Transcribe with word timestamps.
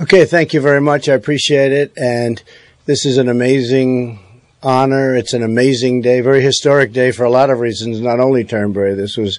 Okay, 0.00 0.24
thank 0.24 0.52
you 0.52 0.60
very 0.60 0.80
much. 0.80 1.08
I 1.08 1.14
appreciate 1.14 1.70
it 1.70 1.92
and 1.96 2.42
this 2.84 3.06
is 3.06 3.16
an 3.16 3.28
amazing 3.28 4.18
honor. 4.60 5.14
It's 5.14 5.34
an 5.34 5.44
amazing 5.44 6.00
day, 6.00 6.20
very 6.20 6.42
historic 6.42 6.92
day 6.92 7.12
for 7.12 7.22
a 7.22 7.30
lot 7.30 7.48
of 7.48 7.60
reasons, 7.60 8.00
not 8.00 8.18
only 8.18 8.42
Turnberry. 8.42 8.94
This 8.94 9.16
was 9.16 9.38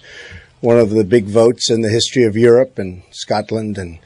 one 0.62 0.80
of 0.80 0.92
the 0.92 1.04
big 1.04 1.26
votes 1.26 1.70
in 1.70 1.82
the 1.82 1.90
history 1.90 2.24
of 2.24 2.38
Europe 2.38 2.80
and 2.80 3.04
Scotland 3.12 3.78
and 3.78 4.00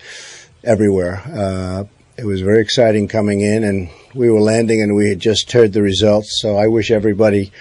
everywhere. 0.63 1.21
Uh, 1.31 1.83
it 2.17 2.25
was 2.25 2.41
very 2.41 2.61
exciting 2.61 3.07
coming 3.07 3.41
in, 3.41 3.63
and 3.63 3.89
we 4.15 4.31
were 4.31 4.41
landing, 4.41 4.81
and 4.81 4.95
we 4.95 5.07
had 5.07 5.19
just 5.19 5.51
heard 5.51 5.73
the 5.73 5.83
results. 5.83 6.39
So 6.41 6.57
I 6.57 6.65
wish 6.65 6.89
everybody 6.89 7.51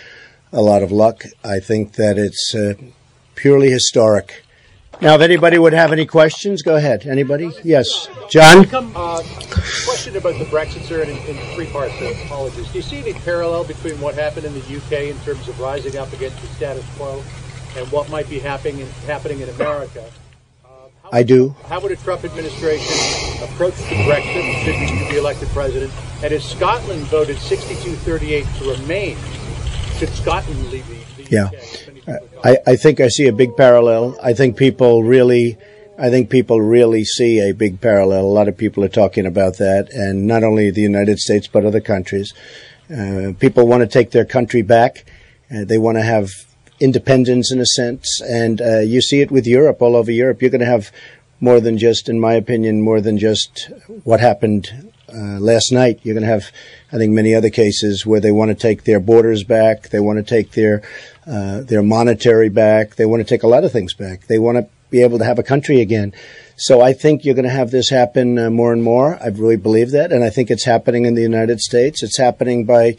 a 0.50 0.62
lot 0.62 0.82
of 0.82 0.90
luck. 0.90 1.24
I 1.44 1.60
think 1.60 1.92
that 1.96 2.16
it's 2.16 2.54
uh, 2.54 2.72
purely 3.34 3.70
historic. 3.70 4.44
Now, 5.00 5.14
if 5.14 5.20
anybody 5.20 5.58
would 5.58 5.72
have 5.74 5.92
any 5.92 6.06
questions, 6.06 6.62
go 6.62 6.74
ahead. 6.74 7.06
Anybody? 7.06 7.52
Yes, 7.62 8.08
John. 8.28 8.66
Uh, 8.74 9.22
question 9.84 10.16
about 10.16 10.36
the 10.38 10.44
Brexit, 10.46 10.82
sir, 10.82 11.02
in, 11.02 11.10
in 11.10 11.36
three 11.54 11.66
parts. 11.66 11.94
Uh, 12.00 12.12
apologies. 12.24 12.66
Do 12.72 12.78
you 12.78 12.82
see 12.82 12.98
any 12.98 13.12
parallel 13.12 13.62
between 13.62 14.00
what 14.00 14.16
happened 14.16 14.46
in 14.46 14.54
the 14.54 14.60
UK 14.76 15.14
in 15.14 15.18
terms 15.20 15.46
of 15.46 15.58
rising 15.60 15.96
up 15.96 16.12
against 16.12 16.40
the 16.40 16.48
status 16.48 16.84
quo 16.96 17.22
and 17.76 17.86
what 17.92 18.10
might 18.10 18.28
be 18.28 18.40
happening 18.40 18.80
in, 18.80 18.88
happening 19.06 19.38
in 19.40 19.48
America? 19.50 20.04
Uh, 20.64 20.68
I 21.12 21.22
do. 21.22 21.54
How 21.68 21.78
would 21.78 21.92
a 21.92 21.96
Trump 21.96 22.24
administration 22.24 23.44
approach 23.44 23.76
the 23.76 23.94
Brexit 24.04 24.64
should 24.64 24.74
he 24.74 25.08
be 25.10 25.16
elected 25.16 25.48
president? 25.50 25.92
And 26.24 26.32
if 26.32 26.42
Scotland 26.42 27.02
voted 27.02 27.36
62-38 27.36 28.58
to 28.58 28.70
remain, 28.82 29.16
should 29.98 30.08
Scotland 30.08 30.70
leave 30.72 30.86
the, 30.88 31.22
the 31.22 31.30
Yeah. 31.30 31.44
UK? 31.44 31.97
I, 32.44 32.58
I 32.66 32.76
think 32.76 33.00
I 33.00 33.08
see 33.08 33.26
a 33.26 33.32
big 33.32 33.56
parallel. 33.56 34.16
I 34.22 34.32
think 34.32 34.56
people 34.56 35.02
really, 35.02 35.58
I 35.98 36.10
think 36.10 36.30
people 36.30 36.60
really 36.60 37.04
see 37.04 37.40
a 37.40 37.52
big 37.52 37.80
parallel. 37.80 38.24
A 38.24 38.36
lot 38.38 38.48
of 38.48 38.56
people 38.56 38.84
are 38.84 38.88
talking 38.88 39.26
about 39.26 39.58
that, 39.58 39.90
and 39.92 40.26
not 40.26 40.44
only 40.44 40.70
the 40.70 40.80
United 40.80 41.18
States 41.18 41.46
but 41.46 41.64
other 41.64 41.80
countries. 41.80 42.32
Uh, 42.90 43.32
people 43.38 43.66
want 43.66 43.82
to 43.82 43.86
take 43.86 44.12
their 44.12 44.24
country 44.24 44.62
back. 44.62 45.04
Uh, 45.54 45.64
they 45.64 45.78
want 45.78 45.98
to 45.98 46.02
have 46.02 46.30
independence 46.80 47.52
in 47.52 47.60
a 47.60 47.66
sense, 47.66 48.20
and 48.22 48.60
uh, 48.60 48.78
you 48.78 49.00
see 49.00 49.20
it 49.20 49.30
with 49.30 49.46
Europe, 49.46 49.82
all 49.82 49.96
over 49.96 50.10
Europe. 50.10 50.40
You're 50.40 50.50
going 50.50 50.60
to 50.60 50.66
have 50.66 50.90
more 51.40 51.60
than 51.60 51.76
just, 51.76 52.08
in 52.08 52.18
my 52.18 52.34
opinion, 52.34 52.80
more 52.80 53.00
than 53.00 53.18
just 53.18 53.70
what 54.04 54.20
happened 54.20 54.92
uh, 55.08 55.38
last 55.40 55.72
night. 55.72 56.00
You're 56.02 56.14
going 56.14 56.26
to 56.26 56.30
have, 56.30 56.50
I 56.92 56.96
think, 56.96 57.12
many 57.12 57.34
other 57.34 57.50
cases 57.50 58.04
where 58.06 58.20
they 58.20 58.32
want 58.32 58.50
to 58.50 58.54
take 58.54 58.84
their 58.84 59.00
borders 59.00 59.44
back. 59.44 59.90
They 59.90 60.00
want 60.00 60.18
to 60.18 60.22
take 60.22 60.52
their 60.52 60.82
uh, 61.26 61.60
their 61.60 61.82
monetary 61.82 62.48
back. 62.48 62.96
They 62.96 63.06
want 63.06 63.20
to 63.20 63.28
take 63.28 63.42
a 63.42 63.48
lot 63.48 63.64
of 63.64 63.72
things 63.72 63.94
back. 63.94 64.26
They 64.26 64.38
want 64.38 64.58
to 64.58 64.66
be 64.90 65.02
able 65.02 65.18
to 65.18 65.24
have 65.24 65.38
a 65.38 65.42
country 65.42 65.80
again. 65.80 66.14
So 66.56 66.80
I 66.80 66.92
think 66.92 67.24
you're 67.24 67.34
going 67.34 67.44
to 67.44 67.50
have 67.50 67.70
this 67.70 67.90
happen 67.90 68.38
uh, 68.38 68.50
more 68.50 68.72
and 68.72 68.82
more. 68.82 69.18
I 69.22 69.28
really 69.28 69.56
believe 69.56 69.90
that, 69.90 70.10
and 70.10 70.24
I 70.24 70.30
think 70.30 70.50
it's 70.50 70.64
happening 70.64 71.04
in 71.04 71.14
the 71.14 71.22
United 71.22 71.60
States. 71.60 72.02
It's 72.02 72.18
happening 72.18 72.64
by 72.64 72.96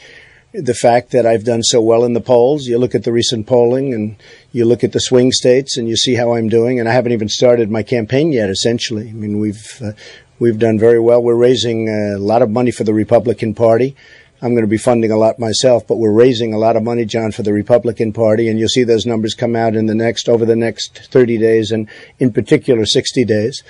the 0.53 0.73
fact 0.73 1.11
that 1.11 1.25
I've 1.25 1.43
done 1.43 1.61
so 1.61 1.79
well 1.81 2.03
in 2.03 2.13
the 2.13 2.21
polls. 2.21 2.65
You 2.65 2.77
look 2.79 2.95
at 2.95 3.03
the 3.03 3.11
recent 3.11 3.45
polling 3.45 3.93
and 3.93 4.15
you 4.51 4.65
look 4.65 4.83
at 4.83 4.93
the 4.93 4.99
swing 4.99 5.31
states 5.31 5.77
and 5.77 5.87
you 5.87 5.95
see 5.95 6.15
how 6.15 6.33
I'm 6.33 6.49
doing. 6.49 6.79
And 6.79 6.89
I 6.89 6.93
haven't 6.93 7.11
even 7.11 7.29
started 7.29 7.69
my 7.69 7.83
campaign 7.83 8.31
yet, 8.31 8.49
essentially. 8.49 9.09
I 9.09 9.13
mean, 9.13 9.39
we've, 9.39 9.79
uh, 9.83 9.91
we've 10.39 10.57
done 10.57 10.79
very 10.79 10.99
well. 10.99 11.21
We're 11.21 11.35
raising 11.35 11.89
a 11.89 12.17
lot 12.17 12.41
of 12.41 12.49
money 12.49 12.71
for 12.71 12.83
the 12.83 12.93
Republican 12.93 13.53
Party. 13.53 13.95
I'm 14.41 14.53
going 14.53 14.63
to 14.63 14.67
be 14.67 14.77
funding 14.77 15.11
a 15.11 15.17
lot 15.17 15.37
myself, 15.37 15.85
but 15.85 15.97
we're 15.97 16.13
raising 16.13 16.53
a 16.53 16.57
lot 16.57 16.77
of 16.77 16.83
money, 16.83 17.03
John, 17.03 17.31
for 17.31 17.43
the 17.43 17.51
Republican 17.51 18.13
Party. 18.13 18.47
And 18.47 18.57
you'll 18.57 18.69
see 18.69 18.85
those 18.85 19.05
numbers 19.05 19.35
come 19.35 19.55
out 19.55 19.75
in 19.75 19.85
the 19.85 19.95
next, 19.95 20.29
over 20.29 20.45
the 20.45 20.55
next 20.55 21.09
30 21.11 21.37
days 21.37 21.71
and 21.71 21.89
in 22.19 22.31
particular 22.31 22.85
60 22.85 23.25
days. 23.25 23.63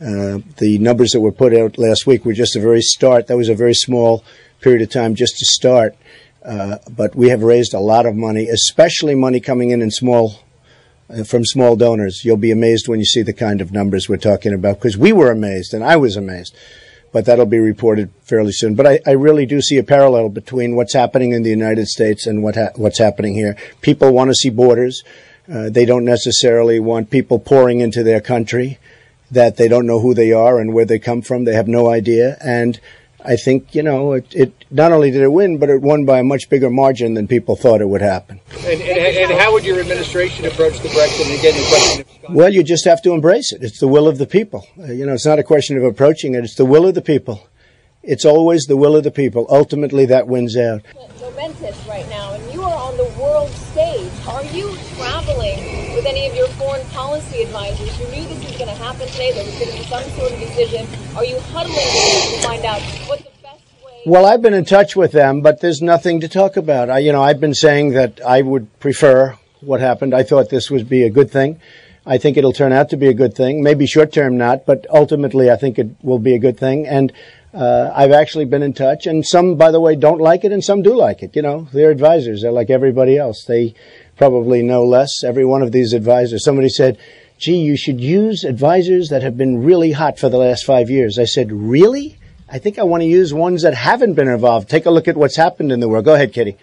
Uh, 0.00 0.38
the 0.58 0.78
numbers 0.78 1.12
that 1.12 1.20
were 1.20 1.32
put 1.32 1.54
out 1.54 1.78
last 1.78 2.06
week 2.06 2.24
were 2.24 2.32
just 2.32 2.56
a 2.56 2.60
very 2.60 2.82
start. 2.82 3.26
That 3.26 3.36
was 3.36 3.48
a 3.48 3.54
very 3.54 3.74
small 3.74 4.24
period 4.60 4.82
of 4.82 4.90
time 4.90 5.14
just 5.16 5.36
to 5.38 5.44
start. 5.44 5.96
Uh, 6.44 6.78
but 6.90 7.14
we 7.14 7.28
have 7.28 7.42
raised 7.42 7.74
a 7.74 7.80
lot 7.80 8.06
of 8.06 8.14
money, 8.14 8.48
especially 8.48 9.14
money 9.14 9.40
coming 9.40 9.70
in 9.70 9.82
in 9.82 9.90
small, 9.90 10.40
from 11.26 11.44
small 11.44 11.76
donors. 11.76 12.24
You'll 12.24 12.36
be 12.36 12.50
amazed 12.50 12.88
when 12.88 12.98
you 12.98 13.04
see 13.06 13.22
the 13.22 13.32
kind 13.32 13.60
of 13.60 13.72
numbers 13.72 14.08
we're 14.08 14.16
talking 14.16 14.52
about 14.52 14.76
because 14.78 14.96
we 14.96 15.12
were 15.12 15.30
amazed 15.30 15.74
and 15.74 15.84
I 15.84 15.96
was 15.96 16.16
amazed. 16.16 16.56
But 17.12 17.26
that'll 17.26 17.44
be 17.44 17.58
reported 17.58 18.10
fairly 18.22 18.52
soon. 18.52 18.74
But 18.74 18.86
I, 18.86 19.00
I 19.06 19.10
really 19.10 19.44
do 19.44 19.60
see 19.60 19.76
a 19.76 19.82
parallel 19.82 20.30
between 20.30 20.76
what's 20.76 20.94
happening 20.94 21.32
in 21.32 21.42
the 21.42 21.50
United 21.50 21.86
States 21.86 22.26
and 22.26 22.42
what 22.42 22.54
ha- 22.56 22.70
what's 22.76 22.98
happening 22.98 23.34
here. 23.34 23.56
People 23.82 24.12
want 24.12 24.30
to 24.30 24.34
see 24.34 24.48
borders. 24.48 25.04
Uh, 25.52 25.68
they 25.68 25.84
don't 25.84 26.06
necessarily 26.06 26.80
want 26.80 27.10
people 27.10 27.38
pouring 27.38 27.80
into 27.80 28.02
their 28.02 28.20
country 28.20 28.78
that 29.30 29.56
they 29.56 29.68
don't 29.68 29.86
know 29.86 30.00
who 30.00 30.14
they 30.14 30.32
are 30.32 30.58
and 30.58 30.72
where 30.72 30.84
they 30.84 30.98
come 30.98 31.20
from. 31.20 31.44
They 31.44 31.54
have 31.54 31.68
no 31.68 31.88
idea. 31.88 32.36
And 32.40 32.80
I 33.24 33.36
think, 33.36 33.74
you 33.74 33.82
know, 33.82 34.12
it, 34.12 34.34
it 34.34 34.61
not 34.72 34.92
only 34.92 35.10
did 35.10 35.22
it 35.22 35.32
win, 35.32 35.58
but 35.58 35.68
it 35.68 35.82
won 35.82 36.04
by 36.04 36.18
a 36.18 36.24
much 36.24 36.48
bigger 36.48 36.70
margin 36.70 37.14
than 37.14 37.28
people 37.28 37.56
thought 37.56 37.80
it 37.80 37.88
would 37.88 38.00
happen. 38.00 38.40
And, 38.60 38.80
and, 38.80 39.30
and 39.30 39.40
how 39.40 39.52
would 39.52 39.64
your 39.64 39.78
administration 39.80 40.46
approach 40.46 40.78
the 40.80 40.88
Brexit? 40.88 41.30
And 41.30 41.38
again, 41.38 41.54
the 41.54 41.68
question 41.68 42.00
of 42.00 42.08
Scotland. 42.08 42.36
Well, 42.36 42.52
you 42.52 42.62
just 42.62 42.84
have 42.84 43.02
to 43.02 43.12
embrace 43.12 43.52
it. 43.52 43.62
It's 43.62 43.78
the 43.78 43.88
will 43.88 44.08
of 44.08 44.18
the 44.18 44.26
people. 44.26 44.66
Uh, 44.78 44.92
you 44.92 45.04
know, 45.06 45.12
it's 45.12 45.26
not 45.26 45.38
a 45.38 45.42
question 45.42 45.76
of 45.76 45.84
approaching 45.84 46.34
it. 46.34 46.44
It's 46.44 46.54
the 46.54 46.64
will 46.64 46.86
of 46.86 46.94
the 46.94 47.02
people. 47.02 47.48
It's 48.02 48.24
always 48.24 48.64
the 48.64 48.76
will 48.76 48.96
of 48.96 49.04
the 49.04 49.12
people. 49.12 49.46
Ultimately, 49.48 50.06
that 50.06 50.26
wins 50.26 50.56
out. 50.56 50.82
momentous 51.20 51.86
right 51.86 52.08
now, 52.08 52.34
and 52.34 52.52
you 52.52 52.62
are 52.62 52.74
on 52.74 52.96
the 52.96 53.04
world 53.20 53.50
stage. 53.50 54.10
Are 54.26 54.42
you 54.46 54.76
traveling 54.96 55.94
with 55.94 56.04
any 56.06 56.26
of 56.26 56.34
your 56.34 56.48
foreign 56.48 56.84
policy 56.88 57.42
advisors 57.42 57.96
who 57.98 58.04
knew 58.10 58.24
this 58.26 58.42
was 58.44 58.56
going 58.56 58.68
to 58.68 58.74
happen 58.74 59.06
today? 59.08 59.32
There 59.32 59.44
was 59.44 59.54
going 59.54 59.70
to 59.70 59.78
be 59.78 59.84
some 59.84 60.02
sort 60.18 60.32
of 60.32 60.38
decision. 60.40 60.88
Are 61.16 61.24
you 61.24 61.38
huddling 61.54 61.76
to 61.76 62.42
find 62.42 62.64
out 62.64 62.80
what 63.06 63.18
the 63.20 63.24
best 63.24 63.41
way? 63.41 63.41
Well, 64.04 64.26
I've 64.26 64.42
been 64.42 64.52
in 64.52 64.64
touch 64.64 64.96
with 64.96 65.12
them, 65.12 65.42
but 65.42 65.60
there's 65.60 65.80
nothing 65.80 66.22
to 66.22 66.28
talk 66.28 66.56
about. 66.56 66.90
I, 66.90 66.98
you 66.98 67.12
know, 67.12 67.22
I've 67.22 67.38
been 67.38 67.54
saying 67.54 67.90
that 67.90 68.20
I 68.26 68.42
would 68.42 68.80
prefer 68.80 69.38
what 69.60 69.80
happened. 69.80 70.12
I 70.12 70.24
thought 70.24 70.50
this 70.50 70.72
would 70.72 70.88
be 70.88 71.04
a 71.04 71.10
good 71.10 71.30
thing. 71.30 71.60
I 72.04 72.18
think 72.18 72.36
it'll 72.36 72.52
turn 72.52 72.72
out 72.72 72.90
to 72.90 72.96
be 72.96 73.06
a 73.06 73.14
good 73.14 73.36
thing. 73.36 73.62
Maybe 73.62 73.86
short 73.86 74.12
term 74.12 74.36
not, 74.36 74.66
but 74.66 74.86
ultimately 74.90 75.52
I 75.52 75.56
think 75.56 75.78
it 75.78 75.90
will 76.02 76.18
be 76.18 76.34
a 76.34 76.40
good 76.40 76.58
thing. 76.58 76.84
And 76.84 77.12
uh, 77.54 77.92
I've 77.94 78.10
actually 78.10 78.44
been 78.44 78.64
in 78.64 78.72
touch, 78.72 79.06
and 79.06 79.24
some, 79.24 79.54
by 79.54 79.70
the 79.70 79.78
way, 79.78 79.94
don't 79.94 80.20
like 80.20 80.42
it, 80.42 80.50
and 80.50 80.64
some 80.64 80.82
do 80.82 80.96
like 80.96 81.22
it. 81.22 81.36
You 81.36 81.42
know, 81.42 81.68
they're 81.72 81.92
advisors. 81.92 82.42
They're 82.42 82.50
like 82.50 82.70
everybody 82.70 83.16
else. 83.16 83.44
They 83.44 83.72
probably 84.16 84.64
know 84.64 84.84
less. 84.84 85.22
Every 85.22 85.44
one 85.44 85.62
of 85.62 85.70
these 85.70 85.92
advisors. 85.92 86.44
Somebody 86.44 86.70
said, 86.70 86.98
"Gee, 87.38 87.60
you 87.60 87.76
should 87.76 88.00
use 88.00 88.42
advisors 88.42 89.10
that 89.10 89.22
have 89.22 89.36
been 89.36 89.62
really 89.62 89.92
hot 89.92 90.18
for 90.18 90.28
the 90.28 90.38
last 90.38 90.64
five 90.64 90.90
years." 90.90 91.20
I 91.20 91.24
said, 91.24 91.52
"Really? 91.52 92.18
I 92.52 92.58
think 92.58 92.78
I 92.78 92.82
want 92.82 93.00
to 93.00 93.06
use 93.06 93.32
ones 93.32 93.62
that 93.62 93.72
haven't 93.72 94.12
been 94.12 94.28
involved. 94.28 94.68
Take 94.68 94.84
a 94.84 94.90
look 94.90 95.08
at 95.08 95.16
what's 95.16 95.36
happened 95.36 95.72
in 95.72 95.80
the 95.80 95.88
world. 95.88 96.04
Go 96.04 96.12
ahead, 96.12 96.34
Kitty." 96.34 96.58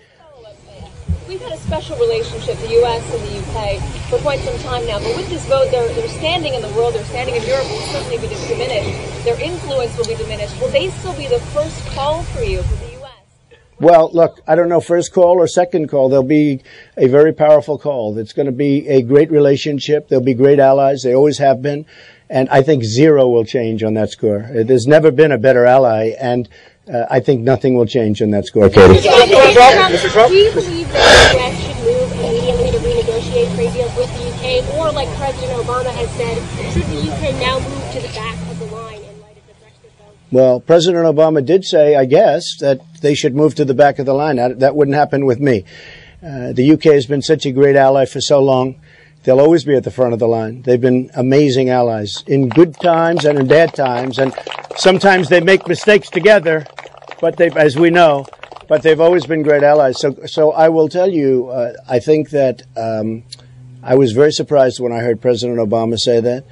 We've 1.28 1.42
had 1.42 1.52
a 1.52 1.58
special 1.58 1.98
relationship, 1.98 2.60
the 2.60 2.70
U.S. 2.86 3.02
and 3.12 3.24
the 3.28 3.34
U.K., 3.34 3.80
for 4.08 4.20
quite 4.20 4.40
some 4.42 4.58
time 4.60 4.86
now. 4.86 5.00
But 5.00 5.18
with 5.18 5.30
this 5.30 5.44
vote, 5.46 5.72
their 5.72 6.08
standing 6.10 6.54
in 6.54 6.62
the 6.62 6.70
world, 6.70 6.94
their 6.94 7.04
standing 7.06 7.36
in 7.36 7.42
Europe 7.42 7.66
will 7.72 7.82
certainly 7.90 8.20
be 8.20 8.28
diminished. 8.28 9.26
Their 9.26 9.40
influence 9.42 9.98
will 9.98 10.06
be 10.06 10.14
diminished. 10.14 10.62
Will 10.62 10.69
they 10.69 10.92
still 10.92 11.16
be 11.18 11.25
the 11.25 11.40
first 11.58 11.84
call 11.88 12.22
for 12.22 12.44
you? 12.44 12.63
Well, 13.80 14.12
look, 14.14 14.42
I 14.46 14.56
don't 14.56 14.68
know 14.68 14.81
first 14.81 15.14
call 15.14 15.40
or 15.40 15.48
second 15.48 15.88
call. 15.88 16.10
There'll 16.10 16.24
be 16.24 16.62
a 16.98 17.08
very 17.08 17.31
powerful 17.31 17.78
call. 17.78 18.18
It's 18.18 18.34
going 18.34 18.46
to 18.48 18.52
be 18.52 18.88
a 18.90 19.02
great 19.02 19.31
relationship. 19.31 20.10
There'll 20.10 20.24
be 20.24 20.34
great 20.34 20.60
allies. 20.60 21.04
They 21.04 21.16
always 21.16 21.38
have 21.38 21.62
been. 21.62 21.86
And 22.30 22.50
I 22.50 22.62
think 22.62 22.84
zero 22.84 23.28
will 23.28 23.46
change 23.46 23.81
on 23.81 23.94
that 23.96 24.10
score. 24.12 24.50
There's 24.52 24.86
never 24.86 25.12
been 25.12 25.31
a 25.31 25.38
better 25.38 25.66
ally. 25.66 26.14
And 26.20 26.50
uh, 26.92 27.06
I 27.10 27.20
think 27.22 27.42
nothing 27.42 27.76
will 27.76 27.86
change 27.86 28.22
on 28.22 28.31
that 28.31 28.46
score, 28.46 28.68
Katie. 28.70 29.00
Mr. 29.00 30.12
Trump, 30.12 30.30
do 30.30 30.36
you 30.36 30.52
believe 30.52 30.92
that 30.92 31.32
the 31.32 31.38
U.S. 31.38 31.56
should 31.62 31.78
move 31.86 32.12
immediately 32.20 32.72
to 32.72 32.80
renegotiate 32.84 33.56
trade 33.56 33.74
deals 33.74 33.96
with 33.96 34.12
the 34.18 34.25
U.K., 34.25 34.78
or 34.78 34.92
like 34.92 35.08
President 35.16 35.54
Obama 35.54 35.92
has 35.94 36.10
said, 36.18 36.36
should 36.74 36.84
the 36.84 37.02
U.K. 37.06 37.40
now 37.40 37.60
move 37.60 37.92
to 37.94 38.02
the 38.02 38.12
back 38.14 38.36
of 38.50 38.60
the 38.60 38.66
line 38.75 39.02
in 39.04 39.22
light 39.22 39.38
of 39.38 39.46
the 39.48 39.54
Brexit 39.62 39.94
vote? 40.02 40.18
Well, 40.31 40.60
President 40.60 41.06
Obama 41.06 41.44
did 41.44 41.66
say, 41.66 41.96
I 41.96 42.06
guess, 42.06 42.58
that 42.60 42.81
they 43.02 43.16
should 43.16 43.36
move 43.36 43.56
to 43.56 43.66
the 43.66 43.74
back 43.74 43.98
of 44.00 44.06
the 44.06 44.14
line. 44.14 44.36
That, 44.36 44.76
wouldn't 44.76 44.96
happen 44.96 45.26
with 45.26 45.40
me. 45.40 45.66
Uh, 46.24 46.54
the 46.54 46.72
UK 46.74 46.84
has 46.84 47.06
been 47.06 47.22
such 47.22 47.46
a 47.46 47.52
great 47.52 47.76
ally 47.76 48.06
for 48.06 48.22
so 48.22 48.40
long 48.40 48.76
They'll 49.24 49.40
always 49.40 49.66
be 49.66 49.76
at 49.76 49.84
the 49.84 49.92
front 49.92 50.14
of 50.14 50.20
the 50.20 50.28
line. 50.28 50.62
They've 50.62 50.80
been 50.80 51.12
amazing 51.14 51.70
allies 51.70 52.24
in 52.26 52.48
good 52.48 52.76
times 52.76 53.26
and 53.26 53.38
in 53.38 53.48
bad 53.48 53.74
times. 53.74 54.18
And 54.18 54.34
sometimes 54.78 55.28
they 55.28 55.42
make 55.42 55.68
mistakes 55.68 56.10
together, 56.10 56.66
but 57.20 57.36
they, 57.36 57.50
as 57.52 57.78
we 57.78 57.90
know, 57.90 58.25
but 58.70 58.82
they've 58.82 59.00
always 59.00 59.25
been 59.25 59.44
great 59.44 59.64
allies. 59.64 60.00
So, 60.00 60.16
so 60.25 60.52
I 60.54 60.70
will 60.70 60.88
tell 60.88 61.10
you, 61.10 61.50
uh, 61.50 61.74
I 61.88 62.00
think 62.00 62.30
that 62.30 62.64
um, 62.78 63.24
I 63.84 63.96
was 63.96 64.14
very 64.14 64.32
surprised 64.32 64.80
when 64.80 64.94
I 64.94 65.00
heard 65.00 65.22
President 65.22 65.60
Obama 65.60 65.98
say 65.98 66.22
that, 66.22 66.46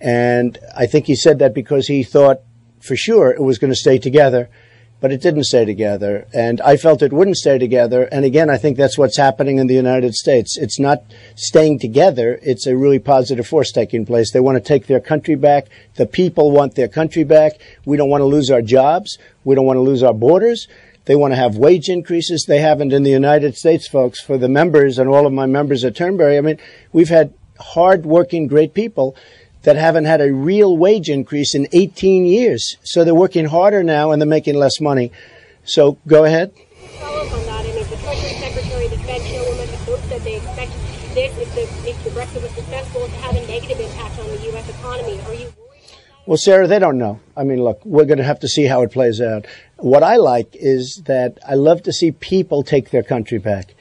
and 0.00 0.58
I 0.76 0.86
think 0.86 1.06
he 1.06 1.16
said 1.16 1.40
that 1.40 1.54
because 1.54 1.88
he 1.88 2.04
thought 2.04 2.40
for 2.82 2.96
sure 2.96 3.30
it 3.30 3.42
was 3.42 3.58
going 3.58 3.72
to 3.72 3.76
stay 3.76 3.98
together 3.98 4.48
but 5.02 5.10
it 5.10 5.20
didn't 5.20 5.44
stay 5.44 5.64
together. 5.64 6.28
And 6.32 6.60
I 6.60 6.76
felt 6.76 7.02
it 7.02 7.12
wouldn't 7.12 7.36
stay 7.36 7.58
together. 7.58 8.04
And 8.12 8.24
again, 8.24 8.48
I 8.48 8.56
think 8.56 8.76
that's 8.76 8.96
what's 8.96 9.16
happening 9.16 9.58
in 9.58 9.66
the 9.66 9.74
United 9.74 10.14
States. 10.14 10.56
It's 10.56 10.78
not 10.78 11.02
staying 11.34 11.80
together. 11.80 12.38
It's 12.40 12.68
a 12.68 12.76
really 12.76 13.00
positive 13.00 13.44
force 13.44 13.72
taking 13.72 14.06
place. 14.06 14.30
They 14.30 14.38
want 14.38 14.56
to 14.56 14.64
take 14.64 14.86
their 14.86 15.00
country 15.00 15.34
back. 15.34 15.66
The 15.96 16.06
people 16.06 16.52
want 16.52 16.76
their 16.76 16.86
country 16.86 17.24
back. 17.24 17.54
We 17.84 17.96
don't 17.96 18.08
want 18.08 18.20
to 18.20 18.26
lose 18.26 18.48
our 18.48 18.62
jobs. 18.62 19.18
We 19.44 19.56
don't 19.56 19.66
want 19.66 19.78
to 19.78 19.82
lose 19.82 20.04
our 20.04 20.14
borders. 20.14 20.68
They 21.06 21.16
want 21.16 21.32
to 21.32 21.36
have 21.36 21.56
wage 21.56 21.88
increases. 21.88 22.44
They 22.46 22.60
haven't 22.60 22.92
in 22.92 23.02
the 23.02 23.10
United 23.10 23.56
States, 23.56 23.88
folks, 23.88 24.20
for 24.20 24.38
the 24.38 24.48
members 24.48 25.00
and 25.00 25.10
all 25.10 25.26
of 25.26 25.32
my 25.32 25.46
members 25.46 25.84
at 25.84 25.96
Turnberry. 25.96 26.38
I 26.38 26.42
mean, 26.42 26.58
we've 26.92 27.08
had 27.08 27.34
hard 27.58 28.06
working, 28.06 28.46
great 28.46 28.72
people 28.72 29.16
that 29.62 29.76
haven't 29.76 30.04
had 30.04 30.20
a 30.20 30.32
real 30.32 30.76
wage 30.76 31.08
increase 31.08 31.54
in 31.54 31.68
18 31.72 32.24
years. 32.24 32.76
So 32.82 33.04
they're 33.04 33.14
working 33.14 33.46
harder 33.46 33.82
now 33.82 34.10
and 34.10 34.20
they're 34.20 34.28
making 34.28 34.56
less 34.56 34.80
money. 34.80 35.12
So 35.64 35.98
go 36.06 36.24
ahead. 36.24 36.52
Follow 36.98 37.24
up 37.24 37.32
on 37.32 37.46
that. 37.46 37.60
I 37.60 37.74
mean, 37.74 37.88
the 37.88 37.96
Treasury 37.96 38.30
Secretary, 38.40 38.88
the 38.88 38.98
Fed 38.98 39.22
chairwoman, 39.22 39.68
both 39.86 40.04
said 40.08 40.20
they 40.22 40.36
expect 40.36 40.72
this, 41.14 41.38
if 41.38 41.54
the, 41.54 41.88
if 41.88 42.04
the 42.04 42.10
Brexit 42.10 42.42
was 42.42 42.50
successful, 42.52 43.06
to 43.06 43.16
have 43.16 43.36
a 43.36 43.46
negative 43.46 43.78
impact 43.78 44.18
on 44.18 44.26
the 44.26 44.42
U.S. 44.50 44.68
economy. 44.68 45.20
Are 45.22 45.34
you 45.34 45.52
well, 46.24 46.36
Sarah, 46.36 46.68
they 46.68 46.78
don't 46.78 46.98
know. 46.98 47.18
I 47.36 47.42
mean, 47.42 47.64
look, 47.64 47.84
we're 47.84 48.04
going 48.04 48.18
to 48.18 48.24
have 48.24 48.38
to 48.40 48.48
see 48.48 48.66
how 48.66 48.82
it 48.82 48.92
plays 48.92 49.20
out. 49.20 49.44
What 49.78 50.04
I 50.04 50.16
like 50.16 50.54
is 50.54 51.02
that 51.06 51.38
I 51.46 51.54
love 51.54 51.82
to 51.82 51.92
see 51.92 52.12
people 52.12 52.62
take 52.62 52.90
their 52.90 53.02
country 53.02 53.38
back. 53.38 53.74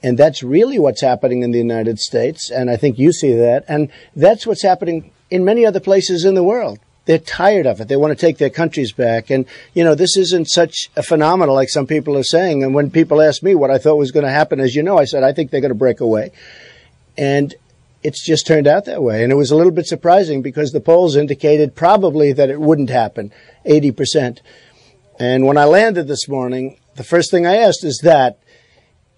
And 0.00 0.16
that's 0.16 0.44
really 0.44 0.78
what's 0.78 1.00
happening 1.00 1.42
in 1.42 1.50
the 1.50 1.58
United 1.58 1.98
States. 1.98 2.48
And 2.48 2.70
I 2.70 2.76
think 2.76 2.96
you 2.96 3.12
see 3.12 3.32
that. 3.34 3.64
And 3.66 3.90
that's 4.14 4.46
what's 4.46 4.62
happening 4.62 5.10
in 5.30 5.44
many 5.44 5.64
other 5.64 5.80
places 5.80 6.24
in 6.24 6.34
the 6.34 6.44
world. 6.44 6.78
They're 7.06 7.18
tired 7.18 7.66
of 7.66 7.80
it. 7.80 7.88
They 7.88 7.96
want 7.96 8.16
to 8.16 8.26
take 8.26 8.38
their 8.38 8.50
countries 8.50 8.92
back. 8.92 9.30
And, 9.30 9.46
you 9.74 9.82
know, 9.82 9.94
this 9.94 10.16
isn't 10.16 10.48
such 10.48 10.90
a 10.96 11.02
phenomenon 11.02 11.54
like 11.54 11.70
some 11.70 11.86
people 11.86 12.16
are 12.16 12.22
saying. 12.22 12.62
And 12.62 12.74
when 12.74 12.90
people 12.90 13.20
ask 13.20 13.42
me 13.42 13.54
what 13.54 13.70
I 13.70 13.78
thought 13.78 13.96
was 13.96 14.12
going 14.12 14.26
to 14.26 14.30
happen, 14.30 14.60
as 14.60 14.74
you 14.74 14.82
know, 14.82 14.98
I 14.98 15.06
said, 15.06 15.22
I 15.22 15.32
think 15.32 15.50
they're 15.50 15.62
going 15.62 15.70
to 15.70 15.74
break 15.74 16.00
away. 16.00 16.30
And 17.16 17.54
it's 18.02 18.24
just 18.24 18.46
turned 18.46 18.66
out 18.66 18.84
that 18.84 19.02
way. 19.02 19.22
And 19.22 19.32
it 19.32 19.36
was 19.36 19.50
a 19.50 19.56
little 19.56 19.72
bit 19.72 19.86
surprising 19.86 20.42
because 20.42 20.72
the 20.72 20.80
polls 20.80 21.16
indicated 21.16 21.74
probably 21.74 22.32
that 22.32 22.50
it 22.50 22.60
wouldn't 22.60 22.90
happen, 22.90 23.32
80%. 23.66 24.38
And 25.18 25.46
when 25.46 25.58
I 25.58 25.64
landed 25.64 26.06
this 26.06 26.28
morning, 26.28 26.78
the 26.96 27.04
first 27.04 27.30
thing 27.30 27.46
I 27.46 27.56
asked 27.56 27.84
is 27.84 28.00
that. 28.02 28.38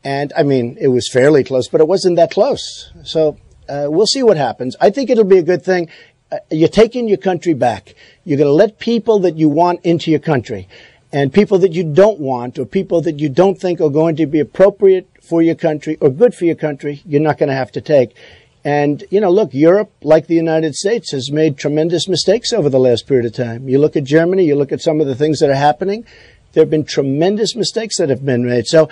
And 0.05 0.33
I 0.37 0.43
mean, 0.43 0.77
it 0.81 0.89
was 0.89 1.09
fairly 1.09 1.45
close, 1.45 1.69
but 1.69 1.81
it 1.81 1.87
wasn't 1.87 2.17
that 2.17 2.33
close. 2.33 2.91
So 3.05 3.39
uh, 3.69 3.87
we'll 3.89 4.07
see 4.07 4.23
what 4.23 4.37
happens. 4.37 4.77
I 4.81 4.91
think 4.91 5.11
it'll 5.11 5.25
be 5.25 5.39
a 5.39 5.43
good 5.43 5.65
thing. 5.65 5.89
Uh, 6.31 6.39
you're 6.51 6.69
taking 6.69 7.09
your 7.09 7.19
country 7.19 7.55
back. 7.55 7.95
You're 8.25 8.39
going 8.39 8.49
to 8.49 8.53
let 8.53 8.79
people 8.79 9.19
that 9.21 9.37
you 9.37 9.49
want 9.49 9.81
into 9.85 10.11
your 10.11 10.21
country 10.21 10.69
and 11.13 11.33
people 11.33 11.59
that 11.59 11.73
you 11.73 11.85
don't 11.85 12.19
want 12.19 12.59
or 12.59 12.65
people 12.65 13.03
that 13.03 13.21
you 13.21 13.29
don't 13.29 13.61
think 13.61 13.81
are 13.81 13.91
going 13.91 14.17
to 14.17 14.27
be 14.27 14.41
appropriate 14.41 15.09
for 15.21 15.43
your 15.43 15.55
country 15.55 15.99
or 16.01 16.09
good 16.11 16.35
for 16.35 16.47
your 16.47 16.55
country, 16.55 17.03
you're 17.05 17.21
not 17.21 17.39
going 17.39 17.51
to 17.51 17.55
have 17.55 17.71
to 17.73 17.81
take. 17.81 18.17
And, 18.65 19.05
you 19.11 19.21
know, 19.21 19.31
look, 19.31 19.53
Europe, 19.53 19.93
like 20.03 20.27
the 20.27 20.35
United 20.35 20.75
States, 20.75 21.11
has 21.13 21.31
made 21.31 21.59
tremendous 21.59 22.09
mistakes 22.09 22.53
over 22.53 22.71
the 22.71 22.79
last 22.79 23.07
period 23.07 23.27
of 23.27 23.35
time. 23.35 23.69
You 23.69 23.79
look 23.79 23.97
at 23.97 24.05
Germany, 24.05 24.45
you 24.45 24.55
look 24.55 24.73
at 24.73 24.81
some 24.81 25.01
of 25.01 25.07
the 25.07 25.15
things 25.15 25.41
that 25.41 25.51
are 25.51 25.55
happening. 25.55 26.07
There 26.53 26.63
have 26.63 26.71
been 26.71 26.85
tremendous 26.85 27.57
mistakes 27.57 27.99
that 27.99 28.09
have 28.09 28.25
been 28.25 28.47
made. 28.47 28.67
So 28.67 28.89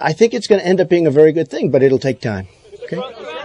I 0.00 0.12
think 0.12 0.34
it's 0.34 0.48
going 0.48 0.60
to 0.60 0.66
end 0.66 0.80
up 0.80 0.88
being 0.88 1.06
a 1.06 1.10
very 1.10 1.32
good 1.32 1.48
thing, 1.48 1.70
but 1.70 1.82
it'll 1.82 1.98
take 1.98 2.20
time. 2.20 2.48
Okay? 2.84 3.36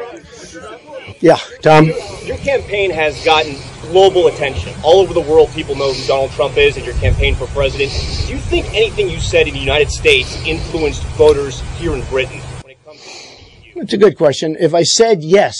Yeah, 1.23 1.37
Tom. 1.61 1.85
Your 2.25 2.35
campaign 2.39 2.91
has 2.91 3.23
gotten 3.23 3.55
global 3.83 4.27
attention. 4.27 4.73
All 4.83 4.99
over 4.99 5.13
the 5.13 5.21
world, 5.21 5.49
people 5.51 5.73
know 5.73 5.93
who 5.93 6.05
Donald 6.05 6.31
Trump 6.31 6.57
is 6.57 6.75
and 6.75 6.85
your 6.85 6.95
campaign 6.95 7.33
for 7.33 7.47
president. 7.47 7.91
Do 8.27 8.33
you 8.33 8.39
think 8.39 8.65
anything 8.73 9.09
you 9.09 9.21
said 9.21 9.47
in 9.47 9.53
the 9.53 9.59
United 9.61 9.89
States 9.89 10.45
influenced 10.45 11.01
voters 11.15 11.61
here 11.77 11.93
in 11.93 12.03
Britain 12.07 12.41
when 12.61 12.71
it 12.71 12.83
comes 12.83 12.99
to? 13.01 13.79
It's 13.79 13.93
a 13.93 13.97
good 13.97 14.17
question. 14.17 14.57
If 14.59 14.73
I 14.73 14.83
said 14.83 15.23
yes, 15.23 15.55